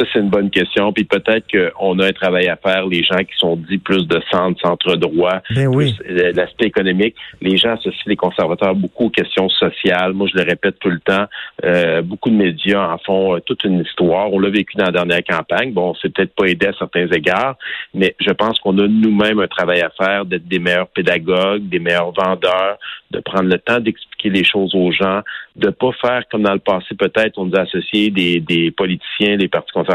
Ça, 0.00 0.06
c'est 0.12 0.20
une 0.20 0.30
bonne 0.30 0.48
question. 0.48 0.94
Puis 0.94 1.04
peut-être 1.04 1.44
qu'on 1.52 1.98
a 1.98 2.06
un 2.06 2.12
travail 2.12 2.48
à 2.48 2.56
faire, 2.56 2.86
les 2.86 3.02
gens 3.02 3.18
qui 3.18 3.36
sont 3.36 3.56
dits 3.56 3.76
plus 3.76 4.06
de 4.06 4.18
centre, 4.30 4.58
centre 4.60 4.96
droit, 4.96 5.42
ben 5.54 5.66
oui. 5.66 5.94
Euh, 6.08 6.32
l'aspect 6.34 6.66
économique. 6.66 7.14
Les 7.42 7.58
gens 7.58 7.74
associent 7.74 8.04
les 8.06 8.16
conservateurs 8.16 8.74
beaucoup 8.74 9.06
aux 9.06 9.10
questions 9.10 9.50
sociales. 9.50 10.14
Moi, 10.14 10.26
je 10.32 10.38
le 10.38 10.48
répète 10.48 10.78
tout 10.78 10.88
le 10.88 11.00
temps. 11.00 11.26
Euh, 11.64 12.00
beaucoup 12.00 12.30
de 12.30 12.34
médias 12.34 12.94
en 12.94 12.96
font 12.96 13.36
euh, 13.36 13.40
toute 13.40 13.64
une 13.64 13.80
histoire. 13.80 14.32
On 14.32 14.38
l'a 14.38 14.48
vécu 14.48 14.78
dans 14.78 14.86
la 14.86 14.92
dernière 14.92 15.22
campagne. 15.22 15.72
Bon, 15.72 15.94
c'est 16.00 16.10
peut-être 16.14 16.34
pas 16.34 16.46
aidé 16.46 16.68
à 16.68 16.72
certains 16.78 17.06
égards, 17.08 17.56
mais 17.92 18.16
je 18.20 18.30
pense 18.30 18.58
qu'on 18.60 18.78
a 18.78 18.88
nous-mêmes 18.88 19.40
un 19.40 19.48
travail 19.48 19.82
à 19.82 19.90
faire 19.90 20.24
d'être 20.24 20.48
des 20.48 20.58
meilleurs 20.58 20.88
pédagogues, 20.88 21.68
des 21.68 21.78
meilleurs 21.78 22.12
vendeurs, 22.12 22.78
de 23.10 23.20
prendre 23.20 23.50
le 23.50 23.58
temps 23.58 23.80
d'expliquer 23.80 24.30
les 24.30 24.44
choses 24.44 24.74
aux 24.74 24.92
gens, 24.92 25.20
de 25.56 25.70
pas 25.70 25.92
faire 26.00 26.22
comme 26.30 26.42
dans 26.42 26.52
le 26.52 26.58
passé 26.58 26.94
peut-être 26.94 27.38
on 27.38 27.46
nous 27.46 27.56
a 27.56 27.60
associé 27.60 28.10
des, 28.10 28.40
des 28.40 28.70
politiciens, 28.70 29.36
des 29.36 29.48
partis 29.48 29.72
conservateurs 29.72 29.89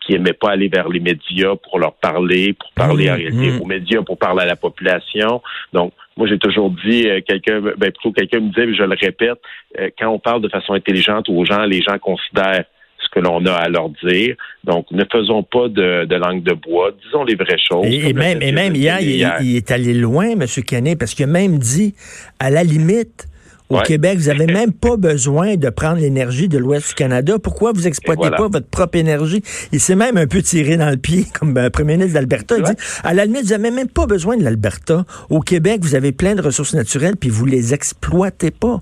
qui 0.00 0.14
aimaient 0.14 0.32
pas 0.32 0.50
aller 0.50 0.68
vers 0.68 0.88
les 0.88 1.00
médias 1.00 1.54
pour 1.56 1.78
leur 1.78 1.94
parler, 1.94 2.54
pour 2.54 2.72
parler 2.72 3.10
mmh, 3.10 3.56
mmh. 3.56 3.60
aux 3.60 3.66
médias, 3.66 4.02
pour 4.02 4.18
parler 4.18 4.42
à 4.42 4.46
la 4.46 4.56
population. 4.56 5.42
Donc 5.72 5.92
moi 6.16 6.26
j'ai 6.26 6.38
toujours 6.38 6.70
dit 6.84 7.08
euh, 7.08 7.20
quelqu'un 7.26 7.60
ben 7.60 7.92
plutôt 7.92 8.12
quelqu'un 8.12 8.40
me 8.40 8.48
disait, 8.48 8.74
je 8.74 8.82
le 8.82 8.96
répète, 8.98 9.38
euh, 9.78 9.90
quand 9.98 10.08
on 10.08 10.18
parle 10.18 10.42
de 10.42 10.48
façon 10.48 10.72
intelligente 10.72 11.28
aux 11.28 11.44
gens, 11.44 11.64
les 11.64 11.82
gens 11.82 11.98
considèrent 11.98 12.64
ce 12.98 13.08
que 13.14 13.20
l'on 13.20 13.44
a 13.46 13.52
à 13.52 13.68
leur 13.68 13.90
dire. 14.02 14.36
Donc, 14.64 14.90
ne 14.90 15.04
faisons 15.10 15.42
pas 15.42 15.68
de, 15.68 16.14
langue 16.14 16.42
de 16.42 16.54
bois, 16.54 16.90
disons 17.04 17.24
les 17.24 17.34
vraies 17.34 17.58
choses. 17.58 17.86
Et, 17.86 18.12
même, 18.12 18.42
et 18.42 18.52
même 18.52 18.74
hier, 18.74 19.00
il, 19.00 19.56
est 19.56 19.70
allé 19.70 19.94
loin, 19.94 20.30
M. 20.30 20.44
Kenney, 20.66 20.96
parce 20.96 21.14
qu'il 21.14 21.24
a 21.24 21.28
même 21.28 21.58
dit, 21.58 21.94
à 22.38 22.50
la 22.50 22.64
limite, 22.64 23.28
au 23.70 23.80
Québec, 23.80 24.18
vous 24.18 24.28
n'avez 24.28 24.46
même 24.52 24.72
pas 24.72 24.96
besoin 24.96 25.56
de 25.56 25.68
prendre 25.68 25.98
l'énergie 25.98 26.48
de 26.48 26.58
l'Ouest 26.58 26.88
du 26.88 26.94
Canada. 26.94 27.38
Pourquoi 27.38 27.72
vous 27.72 27.86
exploitez 27.86 28.30
pas 28.30 28.48
votre 28.48 28.66
propre 28.66 28.96
énergie? 28.96 29.42
Il 29.72 29.80
s'est 29.80 29.94
même 29.94 30.16
un 30.16 30.26
peu 30.26 30.42
tiré 30.42 30.76
dans 30.76 30.90
le 30.90 30.96
pied, 30.96 31.26
comme 31.38 31.54
le 31.54 31.70
premier 31.70 31.96
ministre 31.96 32.14
d'Alberta. 32.14 32.56
Il 32.58 32.64
dit, 32.64 32.72
à 33.04 33.14
la 33.14 33.24
limite, 33.24 33.44
vous 33.44 33.50
n'avez 33.50 33.70
même 33.70 33.88
pas 33.88 34.06
besoin 34.06 34.36
de 34.36 34.44
l'Alberta. 34.44 35.04
Au 35.30 35.40
Québec, 35.40 35.80
vous 35.82 35.94
avez 35.94 36.12
plein 36.12 36.34
de 36.34 36.42
ressources 36.42 36.74
naturelles, 36.74 37.16
puis 37.16 37.30
vous 37.30 37.46
les 37.46 37.74
exploitez 37.74 38.50
pas. 38.50 38.80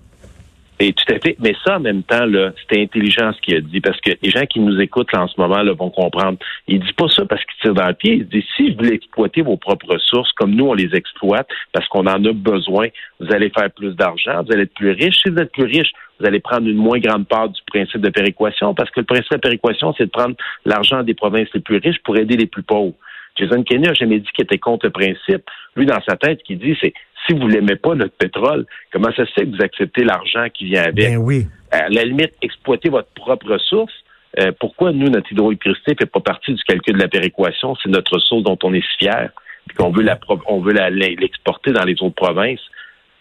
Et 0.79 0.93
tout 0.93 1.11
à 1.15 1.19
fait. 1.19 1.37
Mais 1.39 1.55
ça, 1.65 1.77
en 1.77 1.81
même 1.81 2.03
temps, 2.03 2.27
là, 2.27 2.53
c'était 2.61 2.83
intelligent 2.83 3.33
ce 3.33 3.41
qu'il 3.41 3.57
a 3.57 3.61
dit, 3.61 3.81
parce 3.81 3.99
que 4.01 4.11
les 4.23 4.31
gens 4.31 4.45
qui 4.45 4.61
nous 4.61 4.79
écoutent 4.79 5.11
là, 5.13 5.23
en 5.23 5.29
ce 5.29 5.41
moment 5.41 5.63
là, 5.63 5.73
vont 5.73 5.89
comprendre. 5.89 6.39
Il 6.69 6.81
dit 6.81 6.93
pas 6.93 7.09
ça 7.09 7.25
parce 7.25 7.43
qu'il 7.45 7.55
tire 7.63 7.75
dans 7.75 7.87
le 7.87 7.95
pied. 7.95 8.15
Il 8.15 8.29
dit 8.29 8.45
si 8.57 8.71
vous 8.71 8.77
voulez 8.77 8.95
exploiter 8.95 9.41
vos 9.41 9.57
propres 9.57 9.95
ressources, 9.95 10.31
comme 10.33 10.55
nous, 10.55 10.67
on 10.67 10.75
les 10.75 10.95
exploite, 10.95 11.49
parce 11.73 11.89
qu'on 11.89 12.07
en 12.07 12.25
a 12.25 12.33
besoin, 12.33 12.89
vous 13.21 13.33
allez 13.33 13.51
faire 13.51 13.71
plus 13.71 13.95
d'argent, 13.95 14.43
vous 14.43 14.53
allez 14.53 14.65
être 14.65 14.75
plus 14.75 14.91
riche. 14.91 15.17
Si 15.23 15.31
vous 15.31 15.39
êtes 15.39 15.53
plus 15.53 15.65
riche, 15.65 15.93
vous 16.21 16.27
allez 16.27 16.41
prendre 16.41 16.69
une 16.69 16.77
moins 16.77 16.99
grande 16.99 17.27
part 17.27 17.49
du 17.49 17.61
principe 17.67 18.03
de 18.03 18.11
péréquation, 18.11 18.75
parce 18.75 18.91
que 18.91 19.01
le 19.01 19.07
principe 19.07 19.33
de 19.33 19.39
péréquation, 19.39 19.95
c'est 19.97 20.05
de 20.05 20.11
prendre 20.11 20.37
l'argent 20.67 21.03
des 21.03 21.15
provinces 21.15 21.49
les 21.55 21.61
plus 21.61 21.79
riches 21.79 22.03
pour 22.05 22.19
aider 22.19 22.37
les 22.37 22.47
plus 22.47 22.63
pauvres. 22.63 22.95
Jason 23.39 23.63
Kenney 23.63 23.87
n'a 23.87 23.95
jamais 23.95 24.19
dit 24.19 24.29
qu'il 24.35 24.45
était 24.45 24.59
contre 24.59 24.87
le 24.87 24.93
principe. 24.93 25.43
Lui, 25.75 25.85
dans 25.87 26.01
sa 26.09 26.17
tête, 26.17 26.41
ce 26.47 26.55
dit, 26.55 26.77
c'est 26.81 26.95
si 27.27 27.35
vous 27.35 27.49
l'aimez 27.49 27.77
pas, 27.77 27.95
notre 27.95 28.17
pétrole, 28.17 28.67
comment 28.93 29.11
ça 29.17 29.27
se 29.27 29.33
fait 29.33 29.43
que 29.43 29.57
vous 29.57 29.63
acceptez 29.63 30.05
l'argent 30.05 30.47
qui 30.53 30.67
vient 30.67 30.83
avec? 30.83 30.95
Ben 30.95 31.17
oui. 31.17 31.47
À 31.71 31.89
la 31.89 32.05
limite, 32.05 32.33
exploitez 32.43 32.89
votre 32.89 33.09
propre 33.11 33.53
ressource. 33.53 33.93
Euh, 34.39 34.53
pourquoi 34.59 34.93
nous, 34.93 35.09
notre 35.09 35.33
hydroélectricité 35.33 35.93
ne 35.93 35.97
fait 35.99 36.11
pas 36.11 36.21
partie 36.21 36.53
du 36.53 36.63
calcul 36.65 36.95
de 36.95 37.01
la 37.01 37.09
péréquation? 37.09 37.75
C'est 37.83 37.89
notre 37.89 38.15
ressource 38.15 38.43
dont 38.43 38.59
on 38.63 38.75
est 38.75 38.83
si 38.83 38.99
fier, 38.99 39.31
puis 39.67 39.77
qu'on 39.77 39.91
veut 39.91 40.03
la, 40.03 40.19
on 40.47 40.61
veut 40.61 40.73
l'exporter 40.73 41.73
dans 41.73 41.85
les 41.85 41.95
autres 42.03 42.15
provinces, 42.15 42.61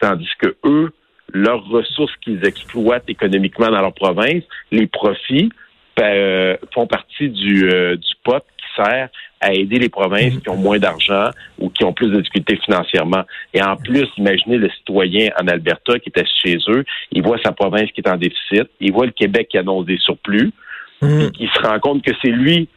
tandis 0.00 0.28
que 0.38 0.56
eux, 0.64 0.92
leurs 1.32 1.64
ressources 1.66 2.14
qu'ils 2.20 2.44
exploitent 2.46 3.08
économiquement 3.08 3.68
dans 3.68 3.80
leur 3.80 3.94
province, 3.94 4.44
les 4.70 4.86
profits 4.86 5.50
ben, 5.96 6.04
euh, 6.04 6.56
font 6.74 6.86
partie 6.86 7.30
du, 7.30 7.68
euh, 7.68 7.96
du 7.96 8.12
pot 8.22 8.44
qui 8.55 8.55
sert 8.76 9.08
à 9.40 9.52
aider 9.52 9.78
les 9.78 9.88
provinces 9.88 10.34
mhm. 10.34 10.40
qui 10.40 10.48
ont 10.48 10.56
moins 10.56 10.78
d'argent 10.78 11.30
ou 11.58 11.70
qui 11.70 11.84
ont 11.84 11.92
plus 11.92 12.10
de 12.10 12.18
difficultés 12.18 12.58
financièrement. 12.64 13.24
Et 13.52 13.62
en 13.62 13.76
plus, 13.76 14.06
imaginez 14.16 14.58
le 14.58 14.70
citoyen 14.70 15.30
en 15.40 15.46
Alberta 15.48 15.98
qui 15.98 16.08
était 16.08 16.24
chez 16.42 16.58
eux, 16.68 16.84
il 17.12 17.22
voit 17.22 17.38
sa 17.44 17.52
province 17.52 17.90
qui 17.92 18.00
est 18.00 18.08
en 18.08 18.16
déficit, 18.16 18.68
il 18.80 18.92
voit 18.92 19.06
le 19.06 19.12
Québec 19.12 19.48
qui 19.50 19.58
annonce 19.58 19.86
des 19.86 19.98
surplus, 19.98 20.52
mmh. 21.02 21.26
il 21.38 21.48
se 21.48 21.60
rend 21.66 21.78
compte 21.80 22.02
que 22.02 22.12
c'est 22.22 22.30
lui 22.30 22.68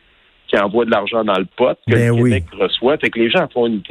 qui 0.49 0.57
envoie 0.57 0.85
de 0.85 0.91
l'argent 0.91 1.23
dans 1.23 1.37
le 1.37 1.45
pot 1.45 1.77
que 1.87 1.93
ben 1.93 2.15
le 2.15 2.23
Québec 2.23 2.45
reçoit. 2.59 2.97
Fait 2.97 3.09
que 3.09 3.19
les 3.19 3.29
gens 3.29 3.47
font 3.53 3.67
une, 3.67 3.81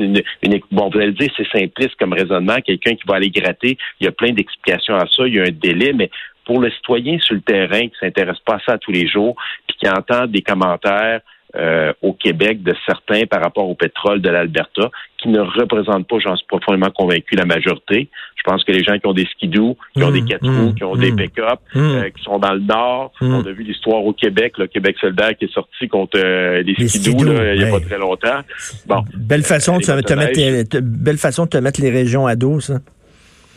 bon, 0.72 0.90
vous 0.90 0.98
allez 0.98 1.06
le 1.06 1.12
dire, 1.12 1.30
c'est 1.36 1.48
simpliste 1.48 1.94
comme 1.98 2.12
raisonnement. 2.12 2.56
Quelqu'un 2.64 2.94
qui 2.94 3.06
va 3.06 3.14
aller 3.14 3.30
gratter, 3.30 3.78
il 4.00 4.04
y 4.04 4.08
a 4.08 4.12
plein 4.12 4.32
d'explications 4.32 4.96
à 4.96 5.06
ça, 5.06 5.26
il 5.26 5.34
y 5.34 5.40
a 5.40 5.44
un 5.44 5.52
délai, 5.52 5.92
mais 5.92 6.10
pour 6.44 6.60
le 6.60 6.70
citoyen 6.70 7.18
sur 7.20 7.34
le 7.34 7.42
terrain 7.42 7.88
qui 7.88 7.94
s'intéresse 8.00 8.38
pas 8.44 8.54
à 8.54 8.60
ça 8.66 8.78
tous 8.78 8.90
les 8.90 9.06
jours, 9.06 9.36
puis 9.66 9.76
qui 9.78 9.88
entend 9.88 10.26
des 10.26 10.42
commentaires 10.42 11.20
euh, 11.56 11.94
au 12.02 12.12
Québec 12.12 12.62
de 12.62 12.74
certains 12.84 13.24
par 13.24 13.42
rapport 13.42 13.68
au 13.68 13.74
pétrole 13.74 14.20
de 14.20 14.28
l'Alberta, 14.28 14.90
qui 15.16 15.28
ne 15.28 15.40
représentent 15.40 16.06
pas, 16.06 16.18
j'en 16.18 16.36
suis 16.36 16.46
profondément 16.46 16.90
convaincu, 16.90 17.36
la 17.36 17.46
majorité. 17.46 18.08
Je 18.36 18.42
pense 18.44 18.62
que 18.64 18.72
les 18.72 18.84
gens 18.84 18.98
qui 18.98 19.06
ont 19.06 19.14
des 19.14 19.24
skidoo, 19.24 19.76
qui 19.96 20.02
ont 20.02 20.10
des 20.10 20.20
mmh, 20.20 20.26
quatre 20.26 20.46
roues, 20.46 20.70
mmh, 20.70 20.74
qui 20.74 20.84
ont 20.84 20.94
des 20.94 21.10
mmh. 21.10 21.16
pick-up, 21.16 21.60
euh, 21.74 22.10
qui 22.10 22.22
sont 22.22 22.38
dans 22.38 22.52
le 22.52 22.60
nord, 22.60 23.12
on 23.22 23.40
a 23.40 23.50
vu 23.50 23.64
l'histoire 23.64 24.04
au 24.04 24.12
Québec, 24.12 24.58
le 24.58 24.66
Québec 24.66 24.96
solidaire 25.00 25.36
qui 25.38 25.46
est 25.46 25.52
sorti 25.52 25.88
contre 25.88 26.18
euh, 26.18 26.62
les, 26.62 26.86
skidoo, 26.86 27.24
il 27.24 27.58
n'y 27.58 27.64
a 27.64 27.70
pas 27.70 27.80
très 27.80 27.98
longtemps. 27.98 28.40
Bon, 28.86 29.02
belle 29.16 29.42
façon 29.42 29.78
de 29.78 29.82
te 29.82 30.12
mettre, 30.12 30.80
belle 30.80 31.18
façon 31.18 31.44
de 31.44 31.50
te 31.50 31.58
mettre 31.58 31.80
les 31.80 31.90
régions 31.90 32.26
à 32.26 32.36
dos, 32.36 32.60
ça. 32.60 32.74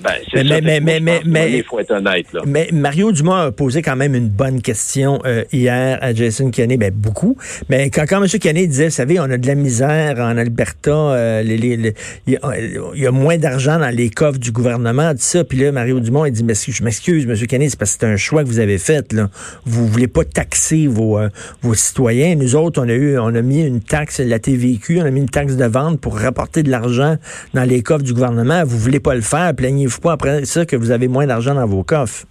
Ben, 0.03 0.12
Mais- 0.34 0.43
ça. 0.43 0.62
mais- 0.62 0.79
mais- 0.79 1.00
mais- 1.00 1.22
mais- 1.25 1.51
Il 1.58 1.63
faut 1.63 1.79
être 1.79 1.91
honnête, 1.91 2.25
là. 2.34 2.41
Mais 2.46 2.70
Mario 2.74 3.12
Dumont 3.12 3.34
a 3.34 3.51
posé 3.51 3.81
quand 3.81 3.96
même 3.96 4.15
une 4.15 4.29
bonne 4.29 4.62
question 4.62 5.20
euh, 5.25 5.43
hier 5.51 5.98
à 6.01 6.13
Jason 6.13 6.50
Kenney, 6.50 6.77
ben 6.77 6.91
beaucoup. 6.93 7.38
Mais 7.70 7.89
quand, 7.89 8.05
quand 8.08 8.24
M. 8.24 8.27
Kenney 8.39 8.67
disait, 8.67 8.86
vous 8.86 8.91
savez, 8.91 9.20
on 9.20 9.24
a 9.29 9.38
de 9.38 9.46
la 9.48 9.55
misère 9.55 10.17
en 10.20 10.38
Alberta, 10.38 10.91
euh, 10.91 11.43
les- 11.43 11.58
les- 11.58 11.77
les- 11.77 11.93
il 12.27 12.34
y, 12.34 12.38
a- 12.38 12.58
il 12.96 13.01
y 13.01 13.08
a 13.08 13.12
moins 13.12 13.38
d'argent 13.38 13.77
dans 13.79 13.89
les 13.96 14.10
coffres 14.10 14.39
du 14.39 14.51
gouvernement, 14.51 15.12
tout 15.12 15.17
ça. 15.20 15.43
Puis 15.43 15.58
là, 15.60 15.72
Mario 15.72 16.00
Dumont, 16.00 16.25
il 16.25 16.31
dit, 16.31 16.43
mais 16.43 16.53
je 16.55 16.84
m'excuse, 16.84 17.25
M. 17.29 17.36
Kenney, 17.48 17.70
c'est 17.70 17.77
parce 17.79 17.93
que 17.93 17.98
c'est 18.01 18.12
un 18.12 18.17
choix 18.17 18.43
que 18.43 18.48
vous 18.48 18.60
avez 18.60 18.77
fait. 18.77 19.13
Là. 19.13 19.29
Vous 19.65 19.88
voulez 19.88 20.08
pas 20.08 20.24
taxer 20.24 20.88
vos, 20.88 21.20
euh, 21.20 21.29
vos 21.62 21.74
citoyens. 21.74 22.36
Nous 22.36 22.55
autres, 22.55 22.81
on 22.84 22.89
a 22.89 22.93
eu, 22.93 23.17
on 23.20 23.34
a 23.36 23.41
mis 23.41 23.62
une 23.65 23.81
taxe, 23.81 24.20
la 24.20 24.39
TVQ, 24.39 25.01
on 25.01 25.05
a 25.05 25.12
mis 25.12 25.20
une 25.22 25.29
taxe 25.29 25.55
de 25.55 25.65
vente 25.65 26.00
pour 26.00 26.17
rapporter 26.17 26.63
de 26.63 26.70
l'argent 26.72 27.17
dans 27.53 27.63
les 27.63 27.81
coffres 27.81 28.03
du 28.03 28.13
gouvernement. 28.13 28.63
Vous 28.65 28.77
voulez 28.77 29.00
pas 29.00 29.15
le 29.15 29.22
faire, 29.22 29.53
pas 30.00 30.14
après 30.14 30.46
ça 30.46 30.66
que 30.66 30.76
vous 30.76 30.92
avez 30.92 31.08
moins 31.08 31.26
d'argent 31.28 31.56
dans 31.56 31.66
vos 31.66 31.84
coffres. 31.84 32.26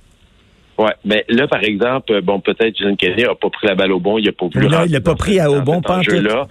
Ouais, 0.78 0.94
mais 1.04 1.24
là, 1.28 1.46
par 1.46 1.62
exemple, 1.62 2.12
euh, 2.12 2.20
bon, 2.22 2.40
peut-être 2.40 2.74
Jason 2.76 2.96
Kenney 2.96 3.24
n'a 3.24 3.34
pas 3.34 3.50
pris 3.50 3.66
la 3.66 3.74
balle 3.74 3.92
au 3.92 4.00
bon, 4.00 4.16
il 4.16 4.24
n'a 4.24 4.32
pas 4.32 4.46
voulu. 4.46 4.66
Non, 4.66 4.84
il 4.86 4.92
l'a 4.92 5.00
pas 5.00 5.14
pris 5.14 5.38
à- 5.38 5.50
au 5.50 5.60
bon 5.60 5.82
pas 5.82 5.98
enjeu-là. 5.98 6.46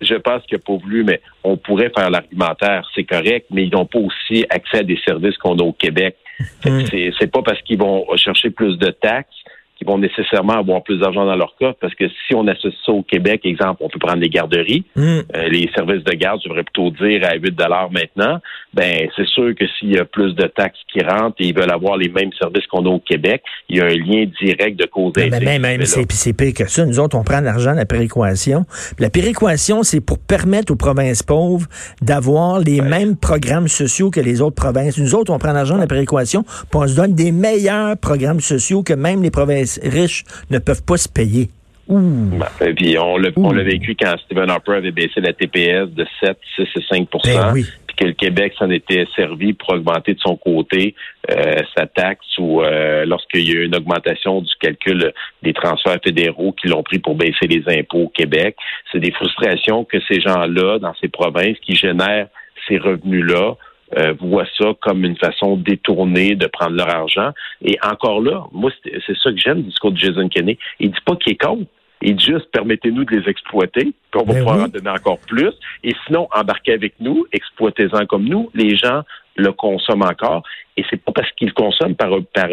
Je 0.00 0.14
pense 0.14 0.42
qu'il 0.46 0.56
n'a 0.58 0.62
pas 0.66 0.76
voulu, 0.76 1.04
mais 1.04 1.20
on 1.44 1.56
pourrait 1.56 1.92
faire 1.96 2.10
l'argumentaire, 2.10 2.88
c'est 2.94 3.04
correct, 3.04 3.46
mais 3.50 3.64
ils 3.64 3.72
n'ont 3.72 3.86
pas 3.86 3.98
aussi 3.98 4.44
accès 4.50 4.78
à 4.78 4.82
des 4.82 4.98
services 5.04 5.36
qu'on 5.38 5.56
a 5.58 5.62
au 5.62 5.72
Québec. 5.72 6.16
Mm. 6.64 6.84
C'est 6.90 7.12
c'est 7.18 7.30
pas 7.30 7.42
parce 7.42 7.60
qu'ils 7.62 7.78
vont 7.78 8.04
chercher 8.16 8.50
plus 8.50 8.76
de 8.78 8.90
taxes 8.90 9.34
qu'ils 9.78 9.86
vont 9.86 9.98
nécessairement 9.98 10.54
avoir 10.58 10.82
plus 10.82 10.98
d'argent 10.98 11.24
dans 11.24 11.36
leur 11.36 11.54
coffre, 11.56 11.78
parce 11.80 11.94
que 11.94 12.04
si 12.08 12.34
on 12.34 12.46
associe 12.48 12.74
ça 12.84 12.92
au 12.92 13.02
Québec, 13.02 13.42
exemple, 13.44 13.76
on 13.80 13.88
peut 13.88 13.98
prendre 13.98 14.20
les 14.20 14.28
garderies, 14.28 14.84
Hum. 14.96 15.22
euh, 15.36 15.48
les 15.48 15.70
services 15.74 16.02
de 16.04 16.12
garde, 16.14 16.40
je 16.42 16.48
devrais 16.48 16.64
plutôt 16.64 16.90
dire 16.90 17.22
à 17.24 17.34
8 17.36 17.54
maintenant, 17.92 18.40
ben 18.74 19.08
c'est 19.16 19.26
sûr 19.28 19.54
que 19.54 19.64
s'il 19.78 19.94
y 19.94 19.98
a 19.98 20.04
plus 20.04 20.34
de 20.34 20.46
taxes 20.48 20.78
qui 20.92 21.00
rentrent 21.02 21.36
et 21.38 21.46
ils 21.46 21.54
veulent 21.54 21.70
avoir 21.70 21.96
les 21.96 22.08
mêmes 22.08 22.32
services 22.38 22.66
qu'on 22.66 22.84
a 22.86 22.88
au 22.90 22.98
Québec, 23.00 23.42
il 23.68 23.76
y 23.76 23.80
a 23.80 23.84
un 23.84 23.88
lien 23.96 24.24
direct 24.42 24.78
de 24.78 24.86
cause 24.86 25.12
à 25.16 25.20
Mais 25.20 25.26
effet. 25.28 25.40
même, 25.44 25.62
qui 25.62 25.68
même 25.68 25.84
se 25.84 26.00
fait 26.00 26.06
c'est 26.10 26.32
pire 26.32 26.52
que 26.54 26.68
ça. 26.68 26.84
Nous 26.84 26.98
autres, 26.98 27.16
on 27.16 27.22
prend 27.22 27.40
l'argent 27.40 27.72
de 27.72 27.76
la 27.76 27.86
péréquation. 27.86 28.64
La 28.98 29.10
péréquation, 29.10 29.82
c'est 29.82 30.00
pour 30.00 30.18
permettre 30.18 30.72
aux 30.72 30.76
provinces 30.76 31.22
pauvres 31.22 31.66
d'avoir 32.02 32.58
les 32.60 32.80
mêmes 32.80 33.16
programmes 33.16 33.68
sociaux 33.68 34.10
que 34.10 34.20
les 34.20 34.40
autres 34.40 34.56
provinces. 34.56 34.98
Nous 34.98 35.14
autres, 35.14 35.32
on 35.32 35.38
prend 35.38 35.52
l'argent 35.52 35.76
de 35.76 35.80
la 35.80 35.86
péréquation, 35.86 36.42
puis 36.42 36.66
on 36.74 36.86
se 36.86 36.96
donne 36.96 37.14
des 37.14 37.32
meilleurs 37.32 37.96
programmes 37.96 38.40
sociaux 38.40 38.82
que 38.82 38.94
même 38.94 39.22
les 39.22 39.30
provinces 39.30 39.67
riches 39.82 40.24
ne 40.50 40.58
peuvent 40.58 40.84
pas 40.84 40.96
se 40.96 41.08
payer. 41.08 41.50
Ouh. 41.88 42.38
Ben, 42.60 42.74
puis 42.74 42.98
on 42.98 43.16
l'a 43.16 43.30
on 43.36 43.50
l'a 43.50 43.62
vécu 43.62 43.96
quand 43.98 44.14
Stephen 44.26 44.50
Harper 44.50 44.74
avait 44.74 44.90
baissé 44.90 45.20
la 45.20 45.32
TPS 45.32 45.88
de 45.88 46.06
7, 46.22 46.38
6 46.56 46.62
et 46.62 46.82
5 46.86 47.08
Ben 47.24 47.52
oui. 47.54 47.64
puis 47.86 47.96
que 47.96 48.04
le 48.04 48.12
Québec 48.12 48.52
s'en 48.58 48.68
était 48.70 49.06
servi 49.16 49.54
pour 49.54 49.70
augmenter 49.70 50.12
de 50.12 50.20
son 50.20 50.36
côté 50.36 50.94
euh, 51.30 51.62
sa 51.74 51.86
taxe 51.86 52.26
ou 52.38 52.62
euh, 52.62 53.06
lorsqu'il 53.06 53.48
y 53.48 53.52
a 53.52 53.60
eu 53.60 53.64
une 53.64 53.74
augmentation 53.74 54.42
du 54.42 54.52
calcul 54.60 55.14
des 55.42 55.54
transferts 55.54 56.00
fédéraux 56.04 56.52
qui 56.52 56.68
l'ont 56.68 56.82
pris 56.82 56.98
pour 56.98 57.14
baisser 57.14 57.46
les 57.46 57.62
impôts 57.78 58.02
au 58.02 58.08
Québec. 58.08 58.56
C'est 58.92 59.00
des 59.00 59.12
frustrations 59.12 59.84
que 59.84 59.96
ces 60.08 60.20
gens-là, 60.20 60.78
dans 60.80 60.94
ces 61.00 61.08
provinces, 61.08 61.56
qui 61.62 61.74
génèrent 61.74 62.28
ces 62.68 62.76
revenus-là, 62.76 63.56
euh, 63.96 64.14
voient 64.20 64.46
ça 64.58 64.72
comme 64.80 65.04
une 65.04 65.16
façon 65.16 65.56
détournée 65.56 66.34
de 66.34 66.46
prendre 66.46 66.76
leur 66.76 66.90
argent. 66.90 67.30
Et 67.62 67.78
encore 67.82 68.20
là, 68.20 68.44
moi, 68.52 68.70
c'est 68.84 69.16
ça 69.16 69.30
que 69.30 69.38
j'aime 69.38 69.62
du 69.62 69.68
discours 69.68 69.92
de 69.92 69.98
Jason 69.98 70.28
Kenney. 70.28 70.58
Il 70.78 70.90
dit 70.90 71.00
pas 71.04 71.16
qu'il 71.16 71.32
est 71.32 71.42
contre. 71.42 71.64
Il 72.02 72.16
dit 72.16 72.24
juste 72.26 72.50
permettez-nous 72.52 73.04
de 73.04 73.16
les 73.16 73.28
exploiter, 73.28 73.92
puis 74.10 74.20
on 74.20 74.24
va 74.24 74.34
Ben 74.34 74.38
pouvoir 74.38 74.56
oui. 74.58 74.64
en 74.64 74.68
donner 74.68 74.90
encore 74.90 75.18
plus. 75.26 75.52
Et 75.82 75.94
sinon, 76.06 76.28
embarquez 76.32 76.72
avec 76.72 76.94
nous, 77.00 77.26
exploitez-en 77.32 78.06
comme 78.06 78.24
nous. 78.24 78.50
Les 78.54 78.76
gens 78.76 79.02
le 79.36 79.52
consomment 79.52 80.02
encore. 80.02 80.42
Et 80.76 80.84
c'est 80.90 81.02
pas 81.02 81.12
parce 81.12 81.30
qu'ils 81.32 81.48
le 81.48 81.54
consomment 81.54 81.96
par, 81.96 82.10
par, 82.34 82.50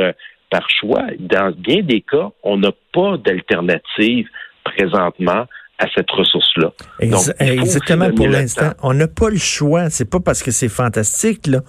par 0.49 0.69
choix. 0.69 1.03
Dans 1.19 1.53
bien 1.55 1.81
des 1.81 2.01
cas, 2.01 2.29
on 2.43 2.57
n'a 2.57 2.71
pas 2.93 3.17
d'alternative 3.17 4.27
présentement 4.63 5.45
à 5.77 5.87
cette 5.93 6.09
ressource-là. 6.09 6.71
Ex- 7.01 7.33
exactement 7.39 8.09
pour 8.11 8.27
l'instant. 8.27 8.71
On 8.81 8.93
n'a 8.93 9.07
pas 9.07 9.29
le 9.29 9.37
choix. 9.37 9.89
C'est 9.89 10.09
pas 10.09 10.21
parce 10.21 10.41
que 10.41 10.51
c'est 10.51 10.69
fantastique, 10.69 11.47
là. 11.47 11.61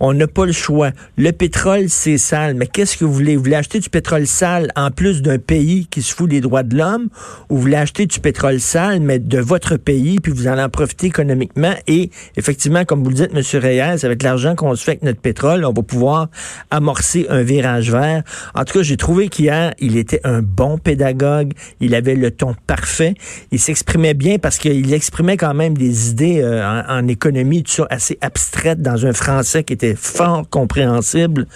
On 0.00 0.12
n'a 0.12 0.26
pas 0.26 0.46
le 0.46 0.52
choix. 0.52 0.90
Le 1.16 1.30
pétrole, 1.30 1.88
c'est 1.88 2.18
sale. 2.18 2.54
Mais 2.54 2.66
qu'est-ce 2.66 2.96
que 2.96 3.04
vous 3.04 3.12
voulez? 3.12 3.36
Vous 3.36 3.44
voulez 3.44 3.54
acheter 3.54 3.78
du 3.78 3.88
pétrole 3.88 4.26
sale 4.26 4.72
en 4.74 4.90
plus 4.90 5.22
d'un 5.22 5.38
pays 5.38 5.86
qui 5.86 6.02
se 6.02 6.12
fout 6.12 6.28
des 6.28 6.40
droits 6.40 6.64
de 6.64 6.76
l'homme? 6.76 7.08
Ou 7.50 7.56
vous 7.56 7.62
voulez 7.62 7.76
acheter 7.76 8.06
du 8.06 8.18
pétrole 8.18 8.58
sale, 8.58 9.00
mais 9.00 9.20
de 9.20 9.38
votre 9.38 9.76
pays, 9.76 10.18
puis 10.18 10.32
vous 10.32 10.48
allez 10.48 10.62
en 10.62 10.68
profiter 10.68 11.06
économiquement? 11.06 11.74
Et 11.86 12.10
effectivement, 12.36 12.84
comme 12.84 13.04
vous 13.04 13.10
le 13.10 13.16
dites, 13.16 13.30
M. 13.32 13.60
Reyes, 13.60 14.04
avec 14.04 14.24
l'argent 14.24 14.56
qu'on 14.56 14.74
se 14.74 14.82
fait 14.82 14.92
avec 14.92 15.02
notre 15.04 15.20
pétrole, 15.20 15.64
on 15.64 15.72
va 15.72 15.82
pouvoir 15.82 16.28
amorcer 16.70 17.26
un 17.28 17.42
virage 17.42 17.92
vert. 17.92 18.24
En 18.56 18.64
tout 18.64 18.78
cas, 18.78 18.82
j'ai 18.82 18.96
trouvé 18.96 19.28
qu'hier, 19.28 19.72
il 19.78 19.96
était 19.96 20.20
un 20.24 20.42
bon 20.42 20.78
pédagogue. 20.78 21.52
Il 21.80 21.94
avait 21.94 22.16
le 22.16 22.32
ton 22.32 22.56
parfait. 22.66 23.14
Il 23.52 23.58
s'exprimait 23.58 24.14
bien 24.14 24.38
parce 24.38 24.58
qu'il 24.58 24.92
exprimait 24.94 25.36
quand 25.36 25.54
même 25.54 25.76
des 25.76 26.10
idées 26.10 26.40
euh, 26.40 26.66
en, 26.66 27.00
en 27.00 27.08
économie, 27.08 27.62
tout 27.62 27.72
ça, 27.72 27.86
assez 27.90 28.18
abstraites 28.22 28.80
dans 28.80 29.04
un 29.04 29.12
français 29.12 29.62
qui 29.62 29.74
était 29.74 29.94
fort 29.94 30.48
compréhensible. 30.48 31.46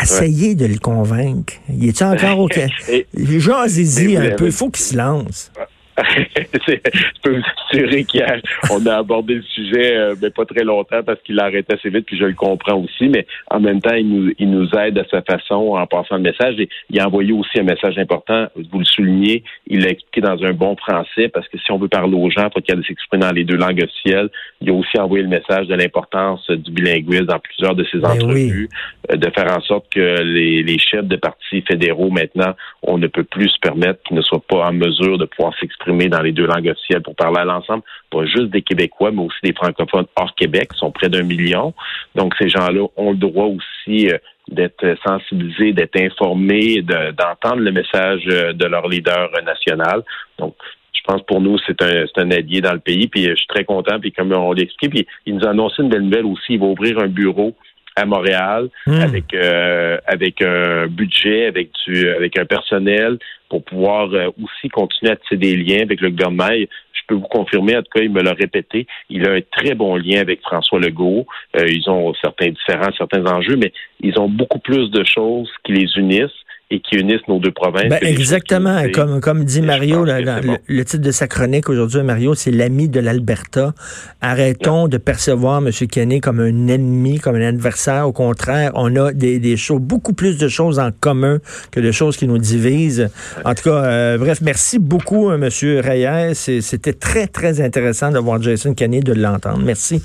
Essayez 0.00 0.54
de 0.54 0.64
le 0.64 0.78
convaincre. 0.78 1.52
Il 1.68 1.86
est 1.86 2.02
encore 2.02 2.38
au 2.38 2.48
Jasez-y 3.14 4.06
Mais 4.06 4.14
vous 4.16 4.32
un 4.32 4.36
peu. 4.36 4.46
Il 4.46 4.52
faut 4.52 4.70
qu'il 4.70 4.84
se 4.84 4.96
lance. 4.96 5.51
Je 6.34 7.20
peux 7.22 7.36
vous 7.36 7.42
assurer 7.70 8.04
qu'hier, 8.04 8.40
on 8.70 8.84
a 8.86 8.96
abordé 8.96 9.34
le 9.34 9.42
sujet, 9.42 9.96
euh, 9.96 10.14
mais 10.20 10.30
pas 10.30 10.46
très 10.46 10.64
longtemps 10.64 11.02
parce 11.04 11.20
qu'il 11.22 11.34
l'arrête 11.34 11.70
assez 11.72 11.90
vite, 11.90 12.06
puis 12.06 12.16
je 12.18 12.24
le 12.24 12.34
comprends 12.34 12.76
aussi, 12.76 13.08
mais 13.08 13.26
en 13.50 13.60
même 13.60 13.80
temps, 13.80 13.94
il 13.94 14.08
nous, 14.08 14.32
il 14.38 14.50
nous 14.50 14.68
aide 14.78 14.98
à 14.98 15.04
sa 15.10 15.20
façon 15.22 15.74
en 15.76 15.86
passant 15.86 16.16
le 16.16 16.22
message. 16.22 16.58
Et 16.58 16.68
il 16.88 16.98
a 17.00 17.06
envoyé 17.06 17.32
aussi 17.32 17.60
un 17.60 17.64
message 17.64 17.98
important, 17.98 18.46
vous 18.56 18.78
le 18.78 18.84
soulignez, 18.84 19.44
il 19.66 19.82
l'a 19.82 19.90
expliqué 19.90 20.22
dans 20.22 20.42
un 20.42 20.52
bon 20.52 20.76
français, 20.76 21.28
parce 21.28 21.46
que 21.48 21.58
si 21.58 21.70
on 21.70 21.78
veut 21.78 21.88
parler 21.88 22.14
aux 22.14 22.30
gens, 22.30 22.48
ait 22.48 22.74
de 22.74 22.82
s'exprimer 22.82 23.22
dans 23.22 23.32
les 23.32 23.44
deux 23.44 23.56
langues 23.56 23.82
officielles. 23.82 24.30
Il 24.60 24.70
a 24.70 24.72
aussi 24.72 24.98
envoyé 24.98 25.24
le 25.24 25.28
message 25.28 25.66
de 25.66 25.74
l'importance 25.74 26.48
du 26.48 26.70
bilinguisme 26.70 27.26
dans 27.26 27.38
plusieurs 27.38 27.74
de 27.74 27.84
ses 27.84 27.98
Ben 27.98 28.10
entrevues, 28.10 28.68
euh, 29.10 29.16
de 29.16 29.30
faire 29.30 29.54
en 29.54 29.60
sorte 29.60 29.92
que 29.92 30.22
les, 30.22 30.62
les 30.62 30.78
chefs 30.78 31.06
de 31.06 31.16
partis 31.16 31.62
fédéraux, 31.62 32.10
maintenant, 32.10 32.54
on 32.82 32.98
ne 32.98 33.08
peut 33.08 33.24
plus 33.24 33.48
se 33.48 33.58
permettre 33.58 34.02
qu'ils 34.04 34.16
ne 34.16 34.22
soient 34.22 34.42
pas 34.48 34.68
en 34.68 34.72
mesure 34.72 35.18
de 35.18 35.26
pouvoir 35.26 35.52
s'exprimer 35.58 35.81
dans 35.86 36.22
les 36.22 36.32
deux 36.32 36.46
langues 36.46 36.68
officielles 36.68 37.02
pour 37.02 37.14
parler 37.14 37.38
à 37.40 37.44
l'ensemble, 37.44 37.82
pas 38.10 38.24
juste 38.26 38.50
des 38.50 38.62
Québécois, 38.62 39.10
mais 39.12 39.22
aussi 39.22 39.38
des 39.42 39.52
francophones 39.52 40.06
hors 40.16 40.34
Québec, 40.34 40.70
qui 40.72 40.78
sont 40.78 40.90
près 40.90 41.08
d'un 41.08 41.22
million. 41.22 41.74
Donc, 42.14 42.34
ces 42.38 42.48
gens-là 42.48 42.86
ont 42.96 43.10
le 43.10 43.16
droit 43.16 43.46
aussi 43.46 44.08
euh, 44.08 44.18
d'être 44.48 44.96
sensibilisés, 45.06 45.72
d'être 45.72 45.96
informés, 46.00 46.82
de- 46.82 47.10
d'entendre 47.12 47.62
le 47.62 47.72
message 47.72 48.22
euh, 48.28 48.52
de 48.52 48.66
leur 48.66 48.88
leader 48.88 49.30
national. 49.44 50.02
Donc, 50.38 50.54
je 50.94 51.00
pense 51.04 51.22
pour 51.22 51.40
nous, 51.40 51.58
c'est 51.66 51.82
un, 51.82 52.04
un 52.16 52.30
allié 52.30 52.60
dans 52.60 52.72
le 52.74 52.78
pays. 52.78 53.08
Puis 53.08 53.26
euh, 53.26 53.30
je 53.30 53.36
suis 53.36 53.46
très 53.48 53.64
content. 53.64 53.98
Puis 53.98 54.12
comme 54.12 54.32
on 54.32 54.52
l'explique, 54.52 54.90
puis 54.92 55.06
il 55.26 55.34
nous 55.36 55.44
a 55.44 55.50
annoncé 55.50 55.82
une 55.82 55.88
belle 55.88 56.02
nouvelle 56.02 56.26
aussi. 56.26 56.54
Il 56.54 56.60
va 56.60 56.66
ouvrir 56.66 56.98
un 56.98 57.08
bureau 57.08 57.54
à 57.96 58.04
Montréal 58.06 58.68
Hmm. 58.86 59.00
avec 59.00 59.34
euh, 59.34 59.98
avec 60.06 60.42
un 60.42 60.86
budget, 60.86 61.46
avec 61.46 61.70
du 61.86 62.08
avec 62.08 62.38
un 62.38 62.44
personnel 62.44 63.18
pour 63.48 63.64
pouvoir 63.64 64.12
euh, 64.12 64.28
aussi 64.42 64.68
continuer 64.68 65.12
à 65.12 65.16
tisser 65.16 65.36
des 65.36 65.56
liens 65.56 65.82
avec 65.82 66.00
le 66.00 66.10
gouvernement. 66.10 66.50
Je 66.92 67.00
peux 67.06 67.14
vous 67.14 67.28
confirmer, 67.28 67.76
en 67.76 67.82
tout 67.82 67.90
cas, 67.94 68.02
il 68.02 68.10
me 68.10 68.22
l'a 68.22 68.32
répété, 68.32 68.86
il 69.10 69.26
a 69.28 69.32
un 69.32 69.40
très 69.40 69.74
bon 69.74 69.96
lien 69.96 70.20
avec 70.20 70.40
François 70.40 70.78
Legault. 70.78 71.26
Euh, 71.56 71.66
ils 71.68 71.88
ont 71.90 72.14
certains 72.14 72.50
différents, 72.50 72.92
certains 72.96 73.24
enjeux, 73.26 73.56
mais 73.56 73.72
ils 74.00 74.18
ont 74.18 74.28
beaucoup 74.28 74.60
plus 74.60 74.90
de 74.90 75.04
choses 75.04 75.50
qui 75.64 75.72
les 75.72 75.88
unissent 75.96 76.30
et 76.72 76.80
qui 76.80 76.96
unissent 76.96 77.26
nos 77.28 77.38
deux 77.38 77.50
provinces. 77.50 77.90
Ben, 77.90 77.98
exactement. 78.02 78.82
qui 78.84 78.92
Comme, 78.92 79.20
comme 79.20 79.44
dit 79.44 79.60
Mario, 79.60 80.04
là, 80.04 80.22
dans 80.22 80.40
le, 80.66 80.84
titre 80.84 81.02
de 81.02 81.10
sa 81.10 81.28
chronique 81.28 81.68
aujourd'hui, 81.68 82.02
Mario, 82.02 82.34
c'est 82.34 82.50
l'ami 82.50 82.88
de 82.88 82.98
l'Alberta. 82.98 83.74
Arrêtons 84.22 84.88
de 84.88 84.96
percevoir 84.96 85.58
M. 85.58 85.70
Kenney 85.70 86.20
comme 86.20 86.40
un 86.40 86.68
ennemi, 86.68 87.18
comme 87.18 87.36
un 87.36 87.46
adversaire. 87.46 88.08
Au 88.08 88.12
contraire, 88.12 88.72
on 88.74 88.96
a 88.96 89.12
des, 89.12 89.38
des 89.38 89.58
choses, 89.58 89.80
beaucoup 89.82 90.14
plus 90.14 90.38
de 90.38 90.48
choses 90.48 90.78
en 90.78 90.90
commun 90.98 91.40
que 91.70 91.80
de 91.80 91.92
choses 91.92 92.16
qui 92.16 92.26
nous 92.26 92.38
divisent. 92.38 93.10
En 93.44 93.54
tout 93.54 93.64
cas, 93.64 93.84
euh, 93.84 94.18
bref, 94.18 94.40
merci 94.40 94.78
beaucoup, 94.78 95.30
euh, 95.30 95.34
M. 95.34 95.50
Reyes. 95.80 96.34
C'était 96.34 96.94
très, 96.94 97.26
très 97.26 97.60
intéressant 97.60 98.10
de 98.10 98.18
voir 98.18 98.40
Jason 98.40 98.72
Kenney, 98.72 99.00
de 99.00 99.12
l'entendre. 99.12 99.60
Merci. 99.62 100.02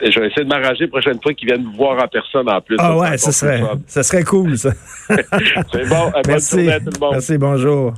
Je 0.00 0.20
vais 0.20 0.26
essayer 0.26 0.44
de 0.44 0.48
m'arranger 0.48 0.84
la 0.84 0.88
prochaine 0.88 1.18
fois 1.22 1.32
qu'ils 1.32 1.48
viennent 1.48 1.64
vous 1.64 1.72
voir 1.76 2.02
en 2.02 2.08
personne 2.08 2.50
en 2.50 2.60
plus. 2.60 2.76
Ah 2.78 2.88
Ça, 2.88 2.96
ouais, 2.96 3.06
encore 3.06 3.32
serait, 3.32 3.62
ça 3.86 4.02
serait 4.02 4.24
cool, 4.24 4.58
ça. 4.58 4.70
C'est 5.08 5.88
bon. 5.88 6.10
Bonne 6.10 6.22
Merci. 6.26 6.50
journée 6.56 6.72
à 6.72 6.80
tout 6.80 6.90
le 6.92 7.00
monde. 7.00 7.12
Merci, 7.12 7.38
bonjour. 7.38 7.94